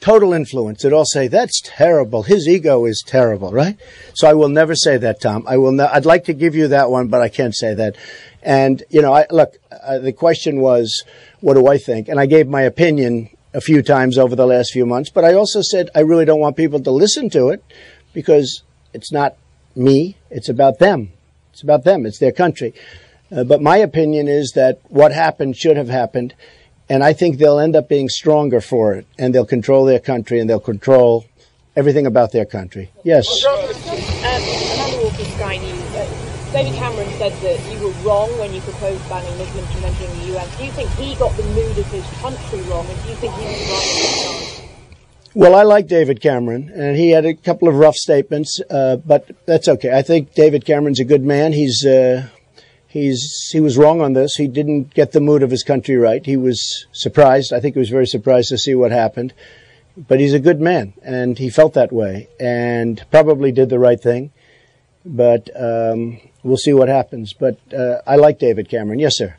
total 0.00 0.32
influence, 0.32 0.82
they'd 0.82 0.92
all 0.92 1.04
say, 1.04 1.28
that's 1.28 1.62
terrible. 1.64 2.24
His 2.24 2.48
ego 2.48 2.84
is 2.84 3.04
terrible, 3.06 3.52
right? 3.52 3.78
So 4.14 4.26
I 4.28 4.34
will 4.34 4.48
never 4.48 4.74
say 4.74 4.96
that, 4.96 5.20
Tom. 5.20 5.44
I 5.46 5.58
will 5.58 5.70
ne- 5.70 5.84
I'd 5.84 6.06
like 6.06 6.24
to 6.24 6.34
give 6.34 6.56
you 6.56 6.66
that 6.66 6.90
one, 6.90 7.06
but 7.06 7.22
I 7.22 7.28
can't 7.28 7.54
say 7.54 7.72
that. 7.74 7.94
And, 8.42 8.82
you 8.90 9.00
know, 9.00 9.12
I, 9.12 9.26
look, 9.30 9.52
uh, 9.70 10.00
the 10.00 10.12
question 10.12 10.60
was, 10.60 11.04
what 11.38 11.54
do 11.54 11.68
I 11.68 11.78
think? 11.78 12.08
And 12.08 12.18
I 12.18 12.26
gave 12.26 12.48
my 12.48 12.62
opinion 12.62 13.28
a 13.54 13.60
few 13.60 13.82
times 13.82 14.18
over 14.18 14.34
the 14.34 14.46
last 14.46 14.72
few 14.72 14.86
months, 14.86 15.10
but 15.10 15.24
I 15.24 15.34
also 15.34 15.60
said 15.62 15.90
I 15.94 16.00
really 16.00 16.24
don't 16.24 16.40
want 16.40 16.56
people 16.56 16.80
to 16.80 16.90
listen 16.90 17.28
to 17.30 17.48
it 17.48 17.62
because 18.12 18.62
it's 18.92 19.12
not 19.12 19.36
me, 19.74 20.16
it's 20.30 20.48
about 20.48 20.78
them. 20.78 21.12
It's 21.52 21.62
about 21.62 21.84
them, 21.84 22.06
it's 22.06 22.18
their 22.18 22.32
country. 22.32 22.74
Uh, 23.30 23.44
but 23.44 23.62
my 23.62 23.76
opinion 23.78 24.28
is 24.28 24.52
that 24.52 24.80
what 24.88 25.12
happened 25.12 25.56
should 25.56 25.76
have 25.76 25.88
happened, 25.88 26.34
and 26.88 27.02
I 27.02 27.12
think 27.12 27.38
they'll 27.38 27.58
end 27.58 27.76
up 27.76 27.88
being 27.88 28.08
stronger 28.08 28.60
for 28.60 28.94
it, 28.94 29.06
and 29.18 29.34
they'll 29.34 29.46
control 29.46 29.84
their 29.84 30.00
country, 30.00 30.40
and 30.40 30.48
they'll 30.48 30.60
control 30.60 31.26
everything 31.76 32.06
about 32.06 32.32
their 32.32 32.44
country. 32.44 32.90
Yes. 33.04 33.44
David 36.52 36.74
Cameron 36.74 37.08
said 37.16 37.32
that 37.40 37.72
you 37.72 37.82
were 37.82 37.92
wrong 38.02 38.28
when 38.38 38.52
you 38.52 38.60
proposed 38.60 39.08
banning 39.08 39.38
Muslims 39.38 39.72
from 39.72 39.84
entering 39.84 40.10
the 40.18 40.36
US. 40.36 40.58
Do 40.58 40.64
you 40.66 40.72
think 40.72 40.90
he 40.90 41.14
got 41.14 41.34
the 41.34 41.44
mood 41.44 41.78
of 41.78 41.86
his 41.86 42.04
country 42.20 42.60
wrong, 42.70 42.86
and 42.86 43.02
do 43.02 43.08
you 43.08 43.14
think 43.16 43.34
he 43.36 43.44
was 43.46 43.70
right? 43.70 44.68
Well, 45.34 45.54
I 45.54 45.62
like 45.62 45.86
David 45.86 46.20
Cameron, 46.20 46.70
and 46.74 46.98
he 46.98 47.08
had 47.08 47.24
a 47.24 47.32
couple 47.32 47.68
of 47.68 47.76
rough 47.76 47.96
statements, 47.96 48.60
uh, 48.68 48.96
but 48.96 49.30
that's 49.46 49.66
okay. 49.66 49.96
I 49.96 50.02
think 50.02 50.34
David 50.34 50.66
Cameron's 50.66 51.00
a 51.00 51.06
good 51.06 51.24
man. 51.24 51.54
He's 51.54 51.86
uh, 51.86 52.28
he's 52.86 53.48
he 53.50 53.58
was 53.58 53.78
wrong 53.78 54.02
on 54.02 54.12
this. 54.12 54.34
He 54.34 54.46
didn't 54.46 54.92
get 54.92 55.12
the 55.12 55.20
mood 55.22 55.42
of 55.42 55.50
his 55.50 55.62
country 55.62 55.96
right. 55.96 56.24
He 56.24 56.36
was 56.36 56.86
surprised. 56.92 57.54
I 57.54 57.60
think 57.60 57.76
he 57.76 57.78
was 57.78 57.88
very 57.88 58.06
surprised 58.06 58.50
to 58.50 58.58
see 58.58 58.74
what 58.74 58.90
happened. 58.90 59.32
But 59.96 60.20
he's 60.20 60.34
a 60.34 60.38
good 60.38 60.60
man, 60.60 60.92
and 61.02 61.38
he 61.38 61.48
felt 61.48 61.72
that 61.74 61.92
way, 61.92 62.28
and 62.38 63.02
probably 63.10 63.52
did 63.52 63.70
the 63.70 63.78
right 63.78 64.00
thing. 64.00 64.32
But 65.04 65.50
um, 65.58 66.20
we'll 66.42 66.56
see 66.56 66.72
what 66.72 66.88
happens. 66.88 67.32
But 67.32 67.58
uh, 67.72 68.02
I 68.06 68.16
like 68.16 68.38
David 68.38 68.68
Cameron. 68.68 68.98
Yes, 68.98 69.16
sir. 69.16 69.36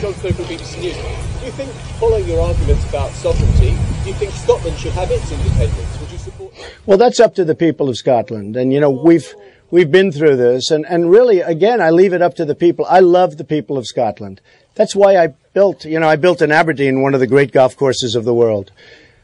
John 0.00 0.14
Stoker, 0.14 0.42
BBC 0.42 0.80
News. 0.80 0.96
Do 0.96 1.46
you 1.46 1.52
think, 1.52 1.70
following 1.98 2.28
your 2.28 2.40
arguments 2.40 2.88
about 2.88 3.10
sovereignty, 3.12 3.76
do 4.02 4.08
you 4.08 4.14
think 4.14 4.32
Scotland 4.32 4.78
should 4.78 4.92
have 4.92 5.10
its 5.10 5.30
independence? 5.30 6.00
Would 6.00 6.10
you 6.10 6.18
support 6.18 6.54
that? 6.54 6.72
Well, 6.86 6.98
that's 6.98 7.20
up 7.20 7.34
to 7.36 7.44
the 7.44 7.54
people 7.54 7.88
of 7.88 7.96
Scotland. 7.96 8.56
And, 8.56 8.72
you 8.72 8.80
know, 8.80 8.90
we've, 8.90 9.34
we've 9.70 9.90
been 9.90 10.12
through 10.12 10.36
this. 10.36 10.70
And, 10.70 10.86
and 10.86 11.10
really, 11.10 11.40
again, 11.40 11.80
I 11.80 11.90
leave 11.90 12.12
it 12.12 12.22
up 12.22 12.34
to 12.36 12.44
the 12.44 12.54
people. 12.54 12.84
I 12.88 13.00
love 13.00 13.38
the 13.38 13.44
people 13.44 13.78
of 13.78 13.86
Scotland. 13.86 14.40
That's 14.74 14.94
why 14.94 15.16
I 15.16 15.34
built, 15.52 15.84
you 15.84 15.98
know, 16.00 16.08
I 16.08 16.16
built 16.16 16.42
in 16.42 16.52
Aberdeen 16.52 17.02
one 17.02 17.14
of 17.14 17.20
the 17.20 17.26
great 17.26 17.52
golf 17.52 17.76
courses 17.76 18.14
of 18.14 18.24
the 18.24 18.34
world. 18.34 18.72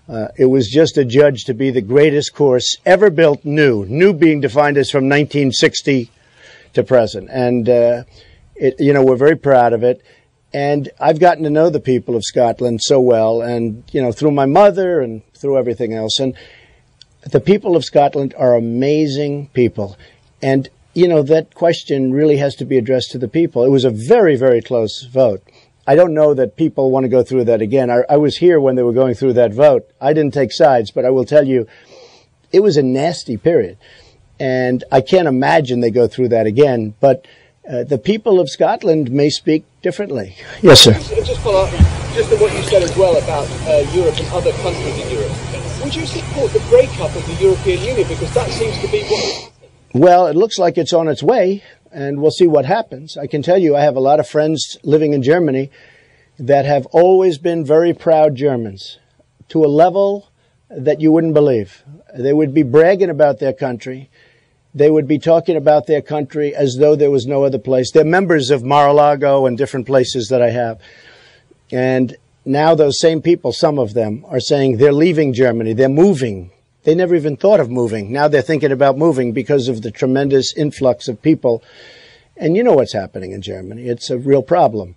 Uh, 0.09 0.29
it 0.39 0.47
was 0.47 0.69
just 0.69 0.97
adjudged 0.97 1.47
to 1.47 1.55
be 1.55 1.71
the 1.71 1.83
greatest 1.83 2.35
course 2.35 2.79
ever 2.87 3.11
built 3.11 3.45
new. 3.45 3.85
New 3.87 4.15
being 4.15 4.41
defined 4.41 4.79
as 4.79 4.91
from 4.91 5.05
1960 5.05 6.11
to 6.73 6.83
present. 6.83 7.29
And, 7.31 7.69
uh, 7.69 8.05
it, 8.57 8.77
you 8.81 8.93
know, 8.93 9.05
we're 9.05 9.17
very 9.17 9.37
proud 9.37 9.73
of 9.73 9.83
it. 9.83 10.03
And 10.53 10.89
I've 10.99 11.21
gotten 11.21 11.45
to 11.45 11.51
know 11.51 11.69
the 11.69 11.81
people 11.81 12.17
of 12.17 12.25
Scotland 12.25 12.81
so 12.83 13.01
well 13.01 13.43
and, 13.43 13.85
you 13.93 14.01
know, 14.01 14.13
through 14.13 14.31
my 14.31 14.47
mother 14.47 15.01
and 15.01 15.23
through 15.35 15.59
everything 15.59 15.93
else. 15.93 16.19
And 16.19 16.35
the 17.31 17.41
people 17.41 17.77
of 17.77 17.85
Scotland 17.85 18.35
are 18.39 18.55
amazing 18.55 19.49
people. 19.49 19.99
And, 20.41 20.71
you 20.95 21.07
know, 21.07 21.23
that 21.23 21.55
question 21.55 22.13
really 22.13 22.39
has 22.39 22.55
to 22.57 22.65
be 22.65 22.79
addressed 22.79 23.11
to 23.11 23.19
the 23.19 23.29
people. 23.29 23.65
It 23.65 23.71
was 23.71 23.85
a 23.85 23.91
very, 23.91 24.37
very 24.37 24.63
close 24.63 25.05
vote. 25.05 25.43
I 25.89 25.95
don't 25.95 26.13
know 26.13 26.35
that 26.35 26.57
people 26.57 26.91
want 26.91 27.05
to 27.05 27.09
go 27.09 27.23
through 27.23 27.45
that 27.45 27.63
again. 27.63 27.91
I, 27.91 28.03
I 28.11 28.19
was 28.19 28.37
here 28.37 28.61
when 28.61 28.75
they 28.75 28.83
were 28.83 28.93
going 28.93 29.15
through 29.15 29.33
that 29.33 29.55
vote. 29.55 29.91
I 30.03 30.13
didn't 30.13 30.35
take 30.35 30.53
sides, 30.53 30.91
but 30.91 31.07
I 31.07 31.11
will 31.11 31.25
tell 31.25 31.49
you, 31.49 31.67
it 32.53 32.61
was 32.61 32.77
a 32.77 32.83
nasty 32.83 33.39
period. 33.39 33.79
And 34.39 34.85
I 34.93 35.01
can't 35.01 35.27
imagine 35.27 35.81
they 35.81 35.91
go 35.91 36.07
through 36.07 36.29
that 36.29 36.45
again. 36.45 36.95
But 37.01 37.27
uh, 37.67 37.85
the 37.85 37.97
people 37.97 38.39
of 38.39 38.51
Scotland 38.51 39.11
may 39.11 39.31
speak 39.31 39.65
differently. 39.81 40.37
Yes, 40.61 40.83
sir. 40.83 40.93
Just, 40.93 41.09
just 41.25 41.41
follow 41.41 41.65
up, 41.65 41.71
just 42.13 42.31
on 42.35 42.39
what 42.39 42.55
you 42.55 42.63
said 42.65 42.83
as 42.83 42.95
well 42.95 43.17
about 43.17 43.49
uh, 43.67 43.91
Europe 43.97 44.19
and 44.19 44.29
other 44.29 44.53
countries 44.61 44.95
in 45.07 45.11
Europe. 45.11 45.33
Would 45.83 45.95
you 45.95 46.05
support 46.05 46.53
the 46.53 46.61
breakup 46.69 47.17
of 47.17 47.27
the 47.27 47.35
European 47.41 47.83
Union? 47.83 48.07
Because 48.07 48.35
that 48.35 48.51
seems 48.51 48.79
to 48.81 48.89
be 48.89 49.05
what. 49.05 49.53
Well, 49.95 50.27
it 50.27 50.37
looks 50.37 50.59
like 50.59 50.77
it's 50.77 50.93
on 50.93 51.09
its 51.09 51.23
way, 51.23 51.63
and 51.93 52.21
we'll 52.21 52.31
see 52.31 52.47
what 52.47 52.65
happens. 52.65 53.17
I 53.17 53.27
can 53.27 53.43
tell 53.43 53.59
you, 53.59 53.77
I 53.77 53.81
have 53.83 53.97
a 53.97 54.01
lot 54.01 54.21
of 54.21 54.29
friends 54.29 54.77
living 54.83 55.13
in 55.13 55.23
Germany 55.23 55.71
that 56.39 56.65
have 56.65 56.87
always 56.87 57.39
been 57.39 57.65
very 57.65 57.93
proud 57.93 58.35
Germans, 58.37 58.99
to 59.49 59.65
a 59.65 59.67
level 59.67 60.31
that 60.71 61.01
you 61.01 61.11
wouldn't 61.11 61.35
believe. 61.35 61.83
They 62.17 62.33
would 62.33 62.55
be 62.55 62.63
bragging 62.63 63.11
about 63.11 63.39
their 63.39 63.53
country. 63.53 64.11
They 64.75 64.91
would 64.91 65.09
be 65.09 65.19
talking 65.19 65.57
about 65.57 65.87
their 65.87 66.03
country 66.03 66.55
as 66.55 66.77
though 66.77 66.95
there 66.95 67.11
was 67.11 67.27
no 67.27 67.45
other 67.45 67.59
place. 67.59 67.91
They're 67.91 68.05
members 68.05 68.51
of 68.51 68.63
Mar-a-Lago 68.63 69.47
and 69.47 69.57
different 69.57 69.87
places 69.87 70.29
that 70.29 70.43
I 70.43 70.51
have. 70.51 70.81
And 71.73 72.17
now 72.45 72.75
those 72.75 73.01
same 73.01 73.23
people, 73.23 73.53
some 73.53 73.79
of 73.79 73.95
them, 73.95 74.25
are 74.29 74.41
saying 74.41 74.77
they're 74.77 74.93
leaving 74.93 75.33
Germany. 75.33 75.73
They're 75.73 75.89
moving. 75.89 76.51
They 76.85 76.95
never 76.95 77.15
even 77.15 77.37
thought 77.37 77.61
of 77.61 77.71
moving. 77.71 78.13
Now 78.13 78.29
they're 78.29 78.43
thinking 78.43 78.73
about 78.73 78.97
moving 78.97 79.33
because 79.33 79.69
of 79.69 79.83
the 79.83 79.91
tremendous 79.91 80.55
influx 80.57 81.09
of 81.09 81.21
people. 81.21 81.63
And 82.37 82.57
you 82.57 82.63
know 82.63 82.75
what's 82.75 82.93
happening 82.93 83.33
in 83.33 83.43
Germany. 83.43 83.89
It's 83.89 84.11
a 84.11 84.19
real 84.19 84.43
problem. 84.43 84.95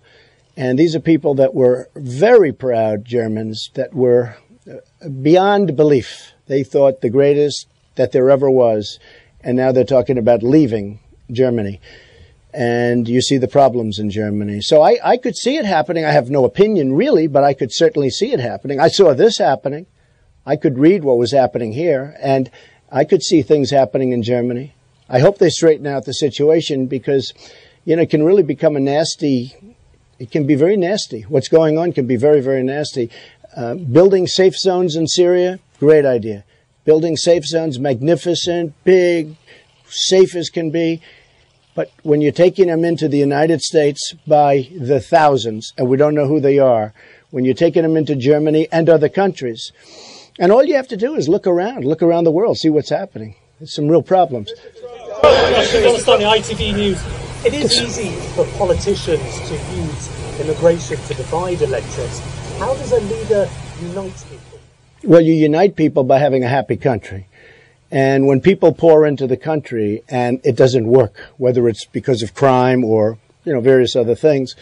And 0.56 0.78
these 0.78 0.94
are 0.94 1.00
people 1.00 1.34
that 1.34 1.54
were 1.54 1.88
very 1.94 2.52
proud 2.52 3.04
Germans 3.04 3.70
that 3.74 3.94
were 3.94 4.36
uh, 4.70 5.08
beyond 5.08 5.76
belief. 5.76 6.32
They 6.46 6.62
thought 6.62 7.00
the 7.00 7.10
greatest 7.10 7.66
that 7.96 8.12
there 8.12 8.30
ever 8.30 8.50
was. 8.50 8.98
And 9.40 9.56
now 9.56 9.72
they're 9.72 9.84
talking 9.84 10.18
about 10.18 10.42
leaving 10.42 11.00
Germany. 11.30 11.80
And 12.54 13.08
you 13.08 13.22
see 13.22 13.38
the 13.38 13.48
problems 13.48 13.98
in 13.98 14.10
Germany. 14.10 14.60
So 14.60 14.82
I, 14.82 14.98
I 15.02 15.16
could 15.16 15.36
see 15.36 15.56
it 15.56 15.64
happening. 15.64 16.04
I 16.04 16.12
have 16.12 16.30
no 16.30 16.44
opinion 16.44 16.92
really, 16.92 17.26
but 17.26 17.42
I 17.42 17.54
could 17.54 17.72
certainly 17.72 18.10
see 18.10 18.32
it 18.32 18.40
happening. 18.40 18.78
I 18.78 18.88
saw 18.88 19.14
this 19.14 19.38
happening. 19.38 19.86
I 20.44 20.56
could 20.56 20.78
read 20.78 21.04
what 21.04 21.18
was 21.18 21.32
happening 21.32 21.72
here 21.72 22.16
and 22.20 22.50
I 22.90 23.04
could 23.04 23.22
see 23.22 23.42
things 23.42 23.70
happening 23.70 24.12
in 24.12 24.22
Germany. 24.22 24.74
I 25.08 25.20
hope 25.20 25.38
they 25.38 25.50
straighten 25.50 25.86
out 25.86 26.04
the 26.04 26.14
situation 26.14 26.86
because, 26.86 27.32
you 27.84 27.96
know, 27.96 28.02
it 28.02 28.10
can 28.10 28.22
really 28.22 28.42
become 28.42 28.76
a 28.76 28.80
nasty, 28.80 29.54
it 30.18 30.30
can 30.30 30.46
be 30.46 30.54
very 30.54 30.76
nasty. 30.76 31.22
What's 31.22 31.48
going 31.48 31.78
on 31.78 31.92
can 31.92 32.06
be 32.06 32.16
very, 32.16 32.40
very 32.40 32.62
nasty. 32.62 33.10
Uh, 33.56 33.74
building 33.74 34.26
safe 34.26 34.56
zones 34.56 34.96
in 34.96 35.06
Syria, 35.06 35.60
great 35.78 36.04
idea. 36.04 36.44
Building 36.84 37.16
safe 37.16 37.44
zones, 37.44 37.78
magnificent, 37.78 38.74
big, 38.84 39.36
safe 39.86 40.34
as 40.34 40.48
can 40.48 40.70
be. 40.70 41.00
But 41.74 41.90
when 42.02 42.20
you're 42.20 42.32
taking 42.32 42.66
them 42.66 42.84
into 42.84 43.08
the 43.08 43.18
United 43.18 43.60
States 43.60 44.14
by 44.26 44.68
the 44.78 45.00
thousands, 45.00 45.72
and 45.78 45.88
we 45.88 45.96
don't 45.96 46.14
know 46.14 46.26
who 46.26 46.40
they 46.40 46.58
are, 46.58 46.92
when 47.30 47.44
you're 47.44 47.54
taking 47.54 47.82
them 47.82 47.96
into 47.96 48.14
Germany 48.14 48.68
and 48.70 48.88
other 48.88 49.08
countries, 49.08 49.72
and 50.38 50.52
all 50.52 50.64
you 50.64 50.74
have 50.76 50.88
to 50.88 50.96
do 50.96 51.14
is 51.14 51.28
look 51.28 51.46
around, 51.46 51.84
look 51.84 52.02
around 52.02 52.24
the 52.24 52.30
world, 52.30 52.58
see 52.58 52.70
what's 52.70 52.90
happening. 52.90 53.36
There's 53.58 53.74
some 53.74 53.88
real 53.88 54.02
problems. 54.02 54.52
ITV 55.22 56.74
News. 56.74 57.02
It 57.44 57.54
is 57.54 57.80
easy 57.80 58.10
for 58.34 58.44
politicians 58.58 59.40
to 59.48 59.54
use 59.54 60.40
immigration 60.40 60.96
to 60.96 61.14
divide 61.14 61.60
electorates. 61.62 62.20
How 62.58 62.74
does 62.74 62.92
a 62.92 63.00
leader 63.00 63.48
unite 63.80 64.24
people? 64.30 64.58
Well, 65.04 65.20
you 65.20 65.32
unite 65.34 65.76
people 65.76 66.04
by 66.04 66.18
having 66.18 66.44
a 66.44 66.48
happy 66.48 66.76
country. 66.76 67.26
And 67.90 68.26
when 68.26 68.40
people 68.40 68.72
pour 68.72 69.06
into 69.06 69.26
the 69.26 69.36
country 69.36 70.02
and 70.08 70.40
it 70.44 70.56
doesn't 70.56 70.86
work, 70.86 71.14
whether 71.36 71.68
it's 71.68 71.84
because 71.84 72.22
of 72.22 72.34
crime 72.34 72.84
or, 72.84 73.18
you 73.44 73.52
know, 73.52 73.60
various 73.60 73.94
other 73.94 74.14
things, 74.14 74.54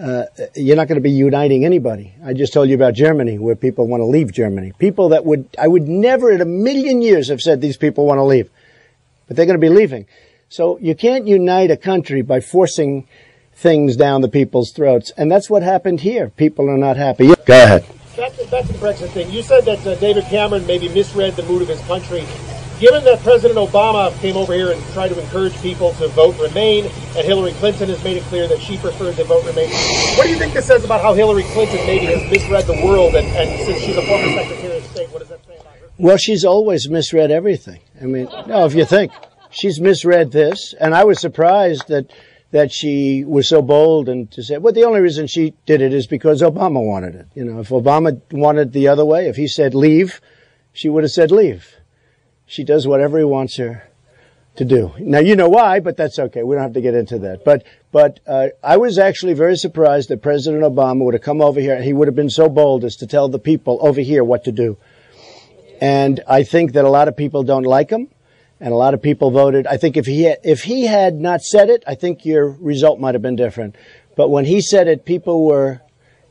uh, 0.00 0.24
you're 0.54 0.76
not 0.76 0.86
going 0.86 0.96
to 0.96 1.02
be 1.02 1.10
uniting 1.10 1.64
anybody. 1.64 2.14
I 2.24 2.32
just 2.32 2.52
told 2.52 2.68
you 2.68 2.74
about 2.74 2.94
Germany, 2.94 3.38
where 3.38 3.56
people 3.56 3.86
want 3.88 4.00
to 4.00 4.04
leave 4.04 4.32
Germany. 4.32 4.72
People 4.78 5.08
that 5.10 5.24
would, 5.24 5.48
I 5.58 5.66
would 5.66 5.88
never 5.88 6.30
in 6.30 6.40
a 6.40 6.44
million 6.44 7.02
years 7.02 7.28
have 7.28 7.40
said 7.40 7.60
these 7.60 7.76
people 7.76 8.06
want 8.06 8.18
to 8.18 8.24
leave, 8.24 8.48
but 9.26 9.36
they're 9.36 9.46
going 9.46 9.60
to 9.60 9.60
be 9.60 9.68
leaving. 9.68 10.06
So 10.48 10.78
you 10.78 10.94
can't 10.94 11.26
unite 11.26 11.70
a 11.70 11.76
country 11.76 12.22
by 12.22 12.40
forcing 12.40 13.08
things 13.54 13.96
down 13.96 14.20
the 14.20 14.28
people's 14.28 14.70
throats, 14.70 15.10
and 15.16 15.30
that's 15.30 15.50
what 15.50 15.62
happened 15.62 16.00
here. 16.00 16.30
People 16.30 16.70
are 16.70 16.78
not 16.78 16.96
happy. 16.96 17.34
Go 17.44 17.64
ahead. 17.64 17.84
Back 18.16 18.34
to, 18.36 18.46
back 18.46 18.66
to 18.66 18.72
the 18.72 18.78
Brexit 18.78 19.10
thing. 19.10 19.30
You 19.30 19.42
said 19.42 19.64
that 19.64 19.84
uh, 19.86 19.94
David 19.96 20.24
Cameron 20.24 20.66
maybe 20.66 20.88
misread 20.88 21.34
the 21.34 21.42
mood 21.44 21.62
of 21.62 21.68
his 21.68 21.80
country. 21.82 22.24
Given 22.80 23.02
that 23.04 23.18
President 23.24 23.58
Obama 23.58 24.16
came 24.20 24.36
over 24.36 24.54
here 24.54 24.70
and 24.70 24.80
tried 24.92 25.08
to 25.08 25.20
encourage 25.20 25.60
people 25.60 25.94
to 25.94 26.06
vote 26.08 26.38
Remain, 26.38 26.84
and 26.84 27.26
Hillary 27.26 27.50
Clinton 27.54 27.88
has 27.88 28.02
made 28.04 28.16
it 28.18 28.22
clear 28.24 28.46
that 28.46 28.60
she 28.60 28.78
prefers 28.78 29.16
to 29.16 29.24
vote 29.24 29.44
Remain, 29.44 29.68
what 30.16 30.24
do 30.24 30.30
you 30.30 30.38
think 30.38 30.52
this 30.52 30.66
says 30.66 30.84
about 30.84 31.00
how 31.00 31.12
Hillary 31.12 31.42
Clinton 31.54 31.84
maybe 31.88 32.06
has 32.06 32.30
misread 32.30 32.66
the 32.66 32.80
world? 32.84 33.16
And, 33.16 33.26
and 33.36 33.66
since 33.66 33.80
she's 33.80 33.96
a 33.96 34.02
former 34.02 34.28
Secretary 34.28 34.78
of 34.78 34.84
State, 34.84 35.10
what 35.10 35.18
does 35.18 35.28
that 35.28 35.44
say 35.44 35.56
about 35.56 35.74
her? 35.74 35.88
Well, 35.98 36.18
she's 36.18 36.44
always 36.44 36.88
misread 36.88 37.32
everything. 37.32 37.80
I 38.00 38.04
mean, 38.04 38.28
no, 38.46 38.64
if 38.64 38.74
you 38.74 38.84
think 38.84 39.10
she's 39.50 39.80
misread 39.80 40.30
this, 40.30 40.72
and 40.80 40.94
I 40.94 41.04
was 41.04 41.20
surprised 41.20 41.88
that 41.88 42.12
that 42.52 42.72
she 42.72 43.24
was 43.24 43.48
so 43.48 43.60
bold 43.60 44.08
and 44.08 44.30
to 44.30 44.42
say, 44.42 44.56
well, 44.56 44.72
the 44.72 44.84
only 44.84 45.00
reason 45.00 45.26
she 45.26 45.52
did 45.66 45.82
it 45.82 45.92
is 45.92 46.06
because 46.06 46.40
Obama 46.40 46.82
wanted 46.82 47.14
it. 47.14 47.26
You 47.34 47.44
know, 47.44 47.60
if 47.60 47.68
Obama 47.70 48.22
wanted 48.32 48.72
the 48.72 48.88
other 48.88 49.04
way, 49.04 49.28
if 49.28 49.36
he 49.36 49.48
said 49.48 49.74
leave, 49.74 50.20
she 50.72 50.88
would 50.88 51.02
have 51.02 51.10
said 51.10 51.30
leave. 51.30 51.77
She 52.48 52.64
does 52.64 52.86
whatever 52.86 53.18
he 53.18 53.24
wants 53.24 53.58
her 53.58 53.88
to 54.56 54.64
do. 54.64 54.92
Now 54.98 55.20
you 55.20 55.36
know 55.36 55.50
why, 55.50 55.80
but 55.80 55.96
that's 55.96 56.18
okay. 56.18 56.42
We 56.42 56.54
don't 56.54 56.62
have 56.62 56.72
to 56.72 56.80
get 56.80 56.94
into 56.94 57.18
that. 57.20 57.44
But 57.44 57.64
but 57.92 58.20
uh, 58.26 58.48
I 58.62 58.78
was 58.78 58.98
actually 58.98 59.34
very 59.34 59.56
surprised 59.56 60.08
that 60.08 60.22
President 60.22 60.62
Obama 60.62 61.04
would 61.04 61.14
have 61.14 61.22
come 61.22 61.42
over 61.42 61.60
here. 61.60 61.80
He 61.80 61.92
would 61.92 62.08
have 62.08 62.16
been 62.16 62.30
so 62.30 62.48
bold 62.48 62.84
as 62.84 62.96
to 62.96 63.06
tell 63.06 63.28
the 63.28 63.38
people 63.38 63.78
over 63.82 64.00
here 64.00 64.24
what 64.24 64.44
to 64.44 64.52
do. 64.52 64.78
And 65.80 66.20
I 66.26 66.42
think 66.42 66.72
that 66.72 66.86
a 66.86 66.90
lot 66.90 67.06
of 67.06 67.16
people 67.16 67.44
don't 67.44 67.64
like 67.64 67.90
him, 67.90 68.08
and 68.58 68.72
a 68.72 68.76
lot 68.76 68.94
of 68.94 69.02
people 69.02 69.30
voted. 69.30 69.66
I 69.66 69.76
think 69.76 69.96
if 69.96 70.06
he 70.06 70.22
had, 70.22 70.38
if 70.42 70.62
he 70.62 70.86
had 70.86 71.14
not 71.14 71.42
said 71.42 71.68
it, 71.68 71.84
I 71.86 71.94
think 71.94 72.24
your 72.24 72.48
result 72.48 72.98
might 72.98 73.14
have 73.14 73.22
been 73.22 73.36
different. 73.36 73.76
But 74.16 74.30
when 74.30 74.46
he 74.46 74.62
said 74.62 74.88
it, 74.88 75.04
people 75.04 75.46
were 75.46 75.82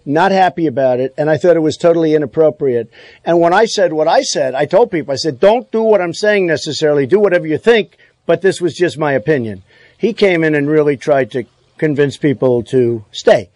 not 0.08 0.32
happy 0.32 0.68
about 0.68 1.00
it, 1.00 1.14
and 1.18 1.30
I 1.30 1.38
thought 1.38 1.58
it 1.58 1.62
was 1.62 1.78
totally 1.78 2.16
inappropriate. 2.16 2.90
And 3.26 3.40
when 3.40 3.54
I 3.54 3.66
said 3.66 3.92
what 3.94 4.08
I 4.08 4.22
said, 4.22 4.56
I 4.56 4.66
told 4.66 4.90
people, 4.90 5.12
I 5.12 5.18
said, 5.18 5.40
don't 5.40 5.70
do 5.72 5.84
what 5.84 6.02
I'm 6.02 6.14
saying 6.14 6.48
necessarily, 6.48 7.06
do 7.06 7.20
whatever 7.20 7.46
you 7.46 7.58
think, 7.58 7.98
but 8.26 8.42
this 8.42 8.62
was 8.62 8.74
just 8.74 8.98
my 8.98 9.12
opinion. 9.12 9.64
He 9.98 10.14
came 10.14 10.44
in 10.44 10.56
and 10.56 10.70
really 10.70 10.96
tried 10.96 11.32
to 11.32 11.44
convince 11.78 12.18
people 12.18 12.64
to 12.64 13.04
stay. 13.12 13.50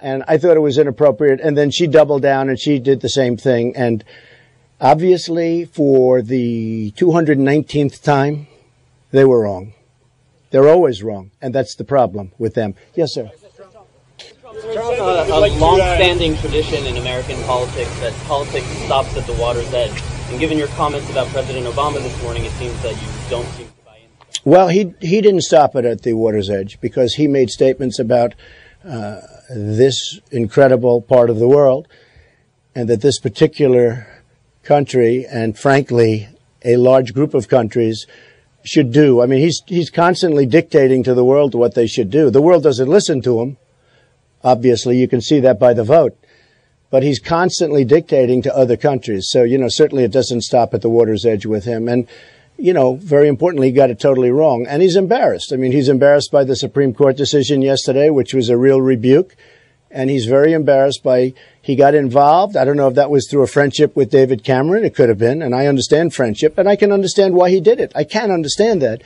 And 0.00 0.22
I 0.28 0.38
thought 0.38 0.56
it 0.56 0.60
was 0.60 0.78
inappropriate, 0.78 1.40
and 1.40 1.56
then 1.56 1.70
she 1.70 1.86
doubled 1.86 2.22
down 2.22 2.48
and 2.48 2.60
she 2.60 2.78
did 2.78 3.00
the 3.00 3.08
same 3.08 3.36
thing, 3.36 3.74
and 3.74 4.04
obviously 4.80 5.64
for 5.64 6.22
the 6.22 6.92
219th 6.92 8.02
time, 8.02 8.46
they 9.10 9.24
were 9.24 9.42
wrong. 9.42 9.72
They're 10.50 10.68
always 10.68 11.02
wrong, 11.02 11.30
and 11.40 11.54
that's 11.54 11.74
the 11.74 11.84
problem 11.84 12.32
with 12.38 12.54
them. 12.54 12.74
Yes, 12.94 13.14
sir. 13.14 13.30
Charles, 14.62 14.98
a, 14.98 15.32
a 15.32 15.58
long-standing 15.58 16.36
tradition 16.38 16.84
in 16.86 16.96
American 16.96 17.40
politics 17.44 17.90
that 18.00 18.12
politics 18.24 18.66
stops 18.84 19.16
at 19.16 19.26
the 19.26 19.32
water's 19.34 19.72
edge. 19.72 20.02
And 20.30 20.38
given 20.38 20.58
your 20.58 20.68
comments 20.68 21.08
about 21.10 21.28
President 21.28 21.66
Obama 21.66 22.02
this 22.02 22.22
morning, 22.22 22.44
it 22.44 22.52
seems 22.52 22.80
that 22.82 22.94
you 23.00 23.08
don't 23.30 23.46
seem 23.52 23.66
to 23.66 23.72
buy 23.84 23.98
in. 23.98 24.08
Well, 24.44 24.68
he 24.68 24.94
he 25.00 25.20
didn't 25.20 25.42
stop 25.42 25.74
it 25.76 25.84
at 25.84 26.02
the 26.02 26.12
water's 26.14 26.50
edge 26.50 26.80
because 26.80 27.14
he 27.14 27.26
made 27.26 27.50
statements 27.50 27.98
about 27.98 28.34
uh, 28.84 29.20
this 29.50 30.20
incredible 30.30 31.00
part 31.00 31.30
of 31.30 31.38
the 31.38 31.48
world, 31.48 31.88
and 32.74 32.88
that 32.88 33.00
this 33.00 33.18
particular 33.18 34.06
country, 34.62 35.26
and 35.26 35.58
frankly, 35.58 36.28
a 36.64 36.76
large 36.76 37.14
group 37.14 37.32
of 37.32 37.48
countries, 37.48 38.06
should 38.64 38.92
do. 38.92 39.22
I 39.22 39.26
mean, 39.26 39.40
he's 39.40 39.62
he's 39.66 39.90
constantly 39.90 40.46
dictating 40.46 41.02
to 41.04 41.14
the 41.14 41.24
world 41.24 41.54
what 41.54 41.74
they 41.74 41.86
should 41.86 42.10
do. 42.10 42.28
The 42.28 42.42
world 42.42 42.62
doesn't 42.62 42.88
listen 42.88 43.22
to 43.22 43.40
him 43.40 43.56
Obviously, 44.44 44.98
you 44.98 45.08
can 45.08 45.20
see 45.20 45.40
that 45.40 45.58
by 45.58 45.72
the 45.74 45.84
vote. 45.84 46.16
But 46.90 47.02
he's 47.02 47.18
constantly 47.18 47.84
dictating 47.84 48.40
to 48.42 48.56
other 48.56 48.76
countries. 48.76 49.28
So, 49.28 49.42
you 49.42 49.58
know, 49.58 49.68
certainly 49.68 50.04
it 50.04 50.12
doesn't 50.12 50.42
stop 50.42 50.72
at 50.72 50.80
the 50.80 50.88
water's 50.88 51.26
edge 51.26 51.44
with 51.44 51.64
him. 51.64 51.86
And, 51.86 52.08
you 52.56 52.72
know, 52.72 52.94
very 52.94 53.28
importantly, 53.28 53.68
he 53.68 53.72
got 53.72 53.90
it 53.90 54.00
totally 54.00 54.30
wrong. 54.30 54.66
And 54.66 54.80
he's 54.80 54.96
embarrassed. 54.96 55.52
I 55.52 55.56
mean, 55.56 55.72
he's 55.72 55.90
embarrassed 55.90 56.32
by 56.32 56.44
the 56.44 56.56
Supreme 56.56 56.94
Court 56.94 57.16
decision 57.16 57.60
yesterday, 57.60 58.08
which 58.08 58.32
was 58.32 58.48
a 58.48 58.56
real 58.56 58.80
rebuke. 58.80 59.36
And 59.90 60.08
he's 60.10 60.26
very 60.26 60.52
embarrassed 60.52 61.02
by, 61.02 61.34
he 61.60 61.76
got 61.76 61.94
involved. 61.94 62.56
I 62.56 62.64
don't 62.64 62.76
know 62.76 62.88
if 62.88 62.94
that 62.94 63.10
was 63.10 63.28
through 63.28 63.42
a 63.42 63.46
friendship 63.46 63.94
with 63.94 64.10
David 64.10 64.44
Cameron. 64.44 64.84
It 64.84 64.94
could 64.94 65.08
have 65.08 65.18
been. 65.18 65.42
And 65.42 65.54
I 65.54 65.66
understand 65.66 66.14
friendship 66.14 66.56
and 66.56 66.68
I 66.68 66.76
can 66.76 66.92
understand 66.92 67.34
why 67.34 67.50
he 67.50 67.60
did 67.60 67.80
it. 67.80 67.92
I 67.94 68.04
can 68.04 68.30
understand 68.30 68.80
that. 68.82 69.02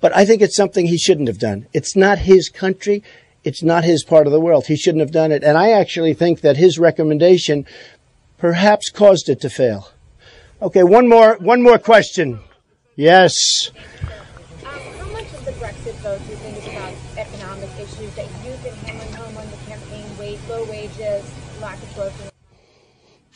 But 0.00 0.14
I 0.14 0.24
think 0.24 0.42
it's 0.42 0.56
something 0.56 0.86
he 0.86 0.98
shouldn't 0.98 1.28
have 1.28 1.38
done. 1.38 1.66
It's 1.72 1.96
not 1.96 2.18
his 2.18 2.48
country 2.48 3.02
it's 3.44 3.62
not 3.62 3.84
his 3.84 4.02
part 4.02 4.26
of 4.26 4.32
the 4.32 4.40
world. 4.40 4.66
He 4.66 4.76
shouldn't 4.76 5.00
have 5.00 5.12
done 5.12 5.30
it. 5.30 5.44
And 5.44 5.56
I 5.56 5.70
actually 5.70 6.14
think 6.14 6.40
that 6.40 6.56
his 6.56 6.78
recommendation 6.78 7.66
perhaps 8.38 8.90
caused 8.90 9.28
it 9.28 9.40
to 9.42 9.50
fail. 9.50 9.90
Okay, 10.60 10.82
one 10.82 11.08
more, 11.08 11.36
one 11.40 11.62
more 11.62 11.78
question. 11.78 12.40
Yes. 12.96 13.70
Um, 13.70 14.66
how 14.66 15.12
much 15.12 15.32
of 15.34 15.44
the 15.44 15.52
Brexit 15.52 15.94
vote 15.96 16.20
do 16.24 16.30
you 16.30 16.36
think 16.36 16.58
is 16.58 16.66
about 16.66 16.94
economic 17.18 17.70
issues 17.78 18.14
that 18.14 18.28
you've 18.44 18.62
been 18.62 18.74
hammering 18.86 19.12
home 19.12 19.36
on 19.36 19.50
the 19.50 19.56
campaign, 19.68 20.04
wage, 20.18 20.38
low 20.48 20.64
wages, 20.64 21.24
lack 21.60 21.82
of 21.82 21.94
growth? 21.94 22.32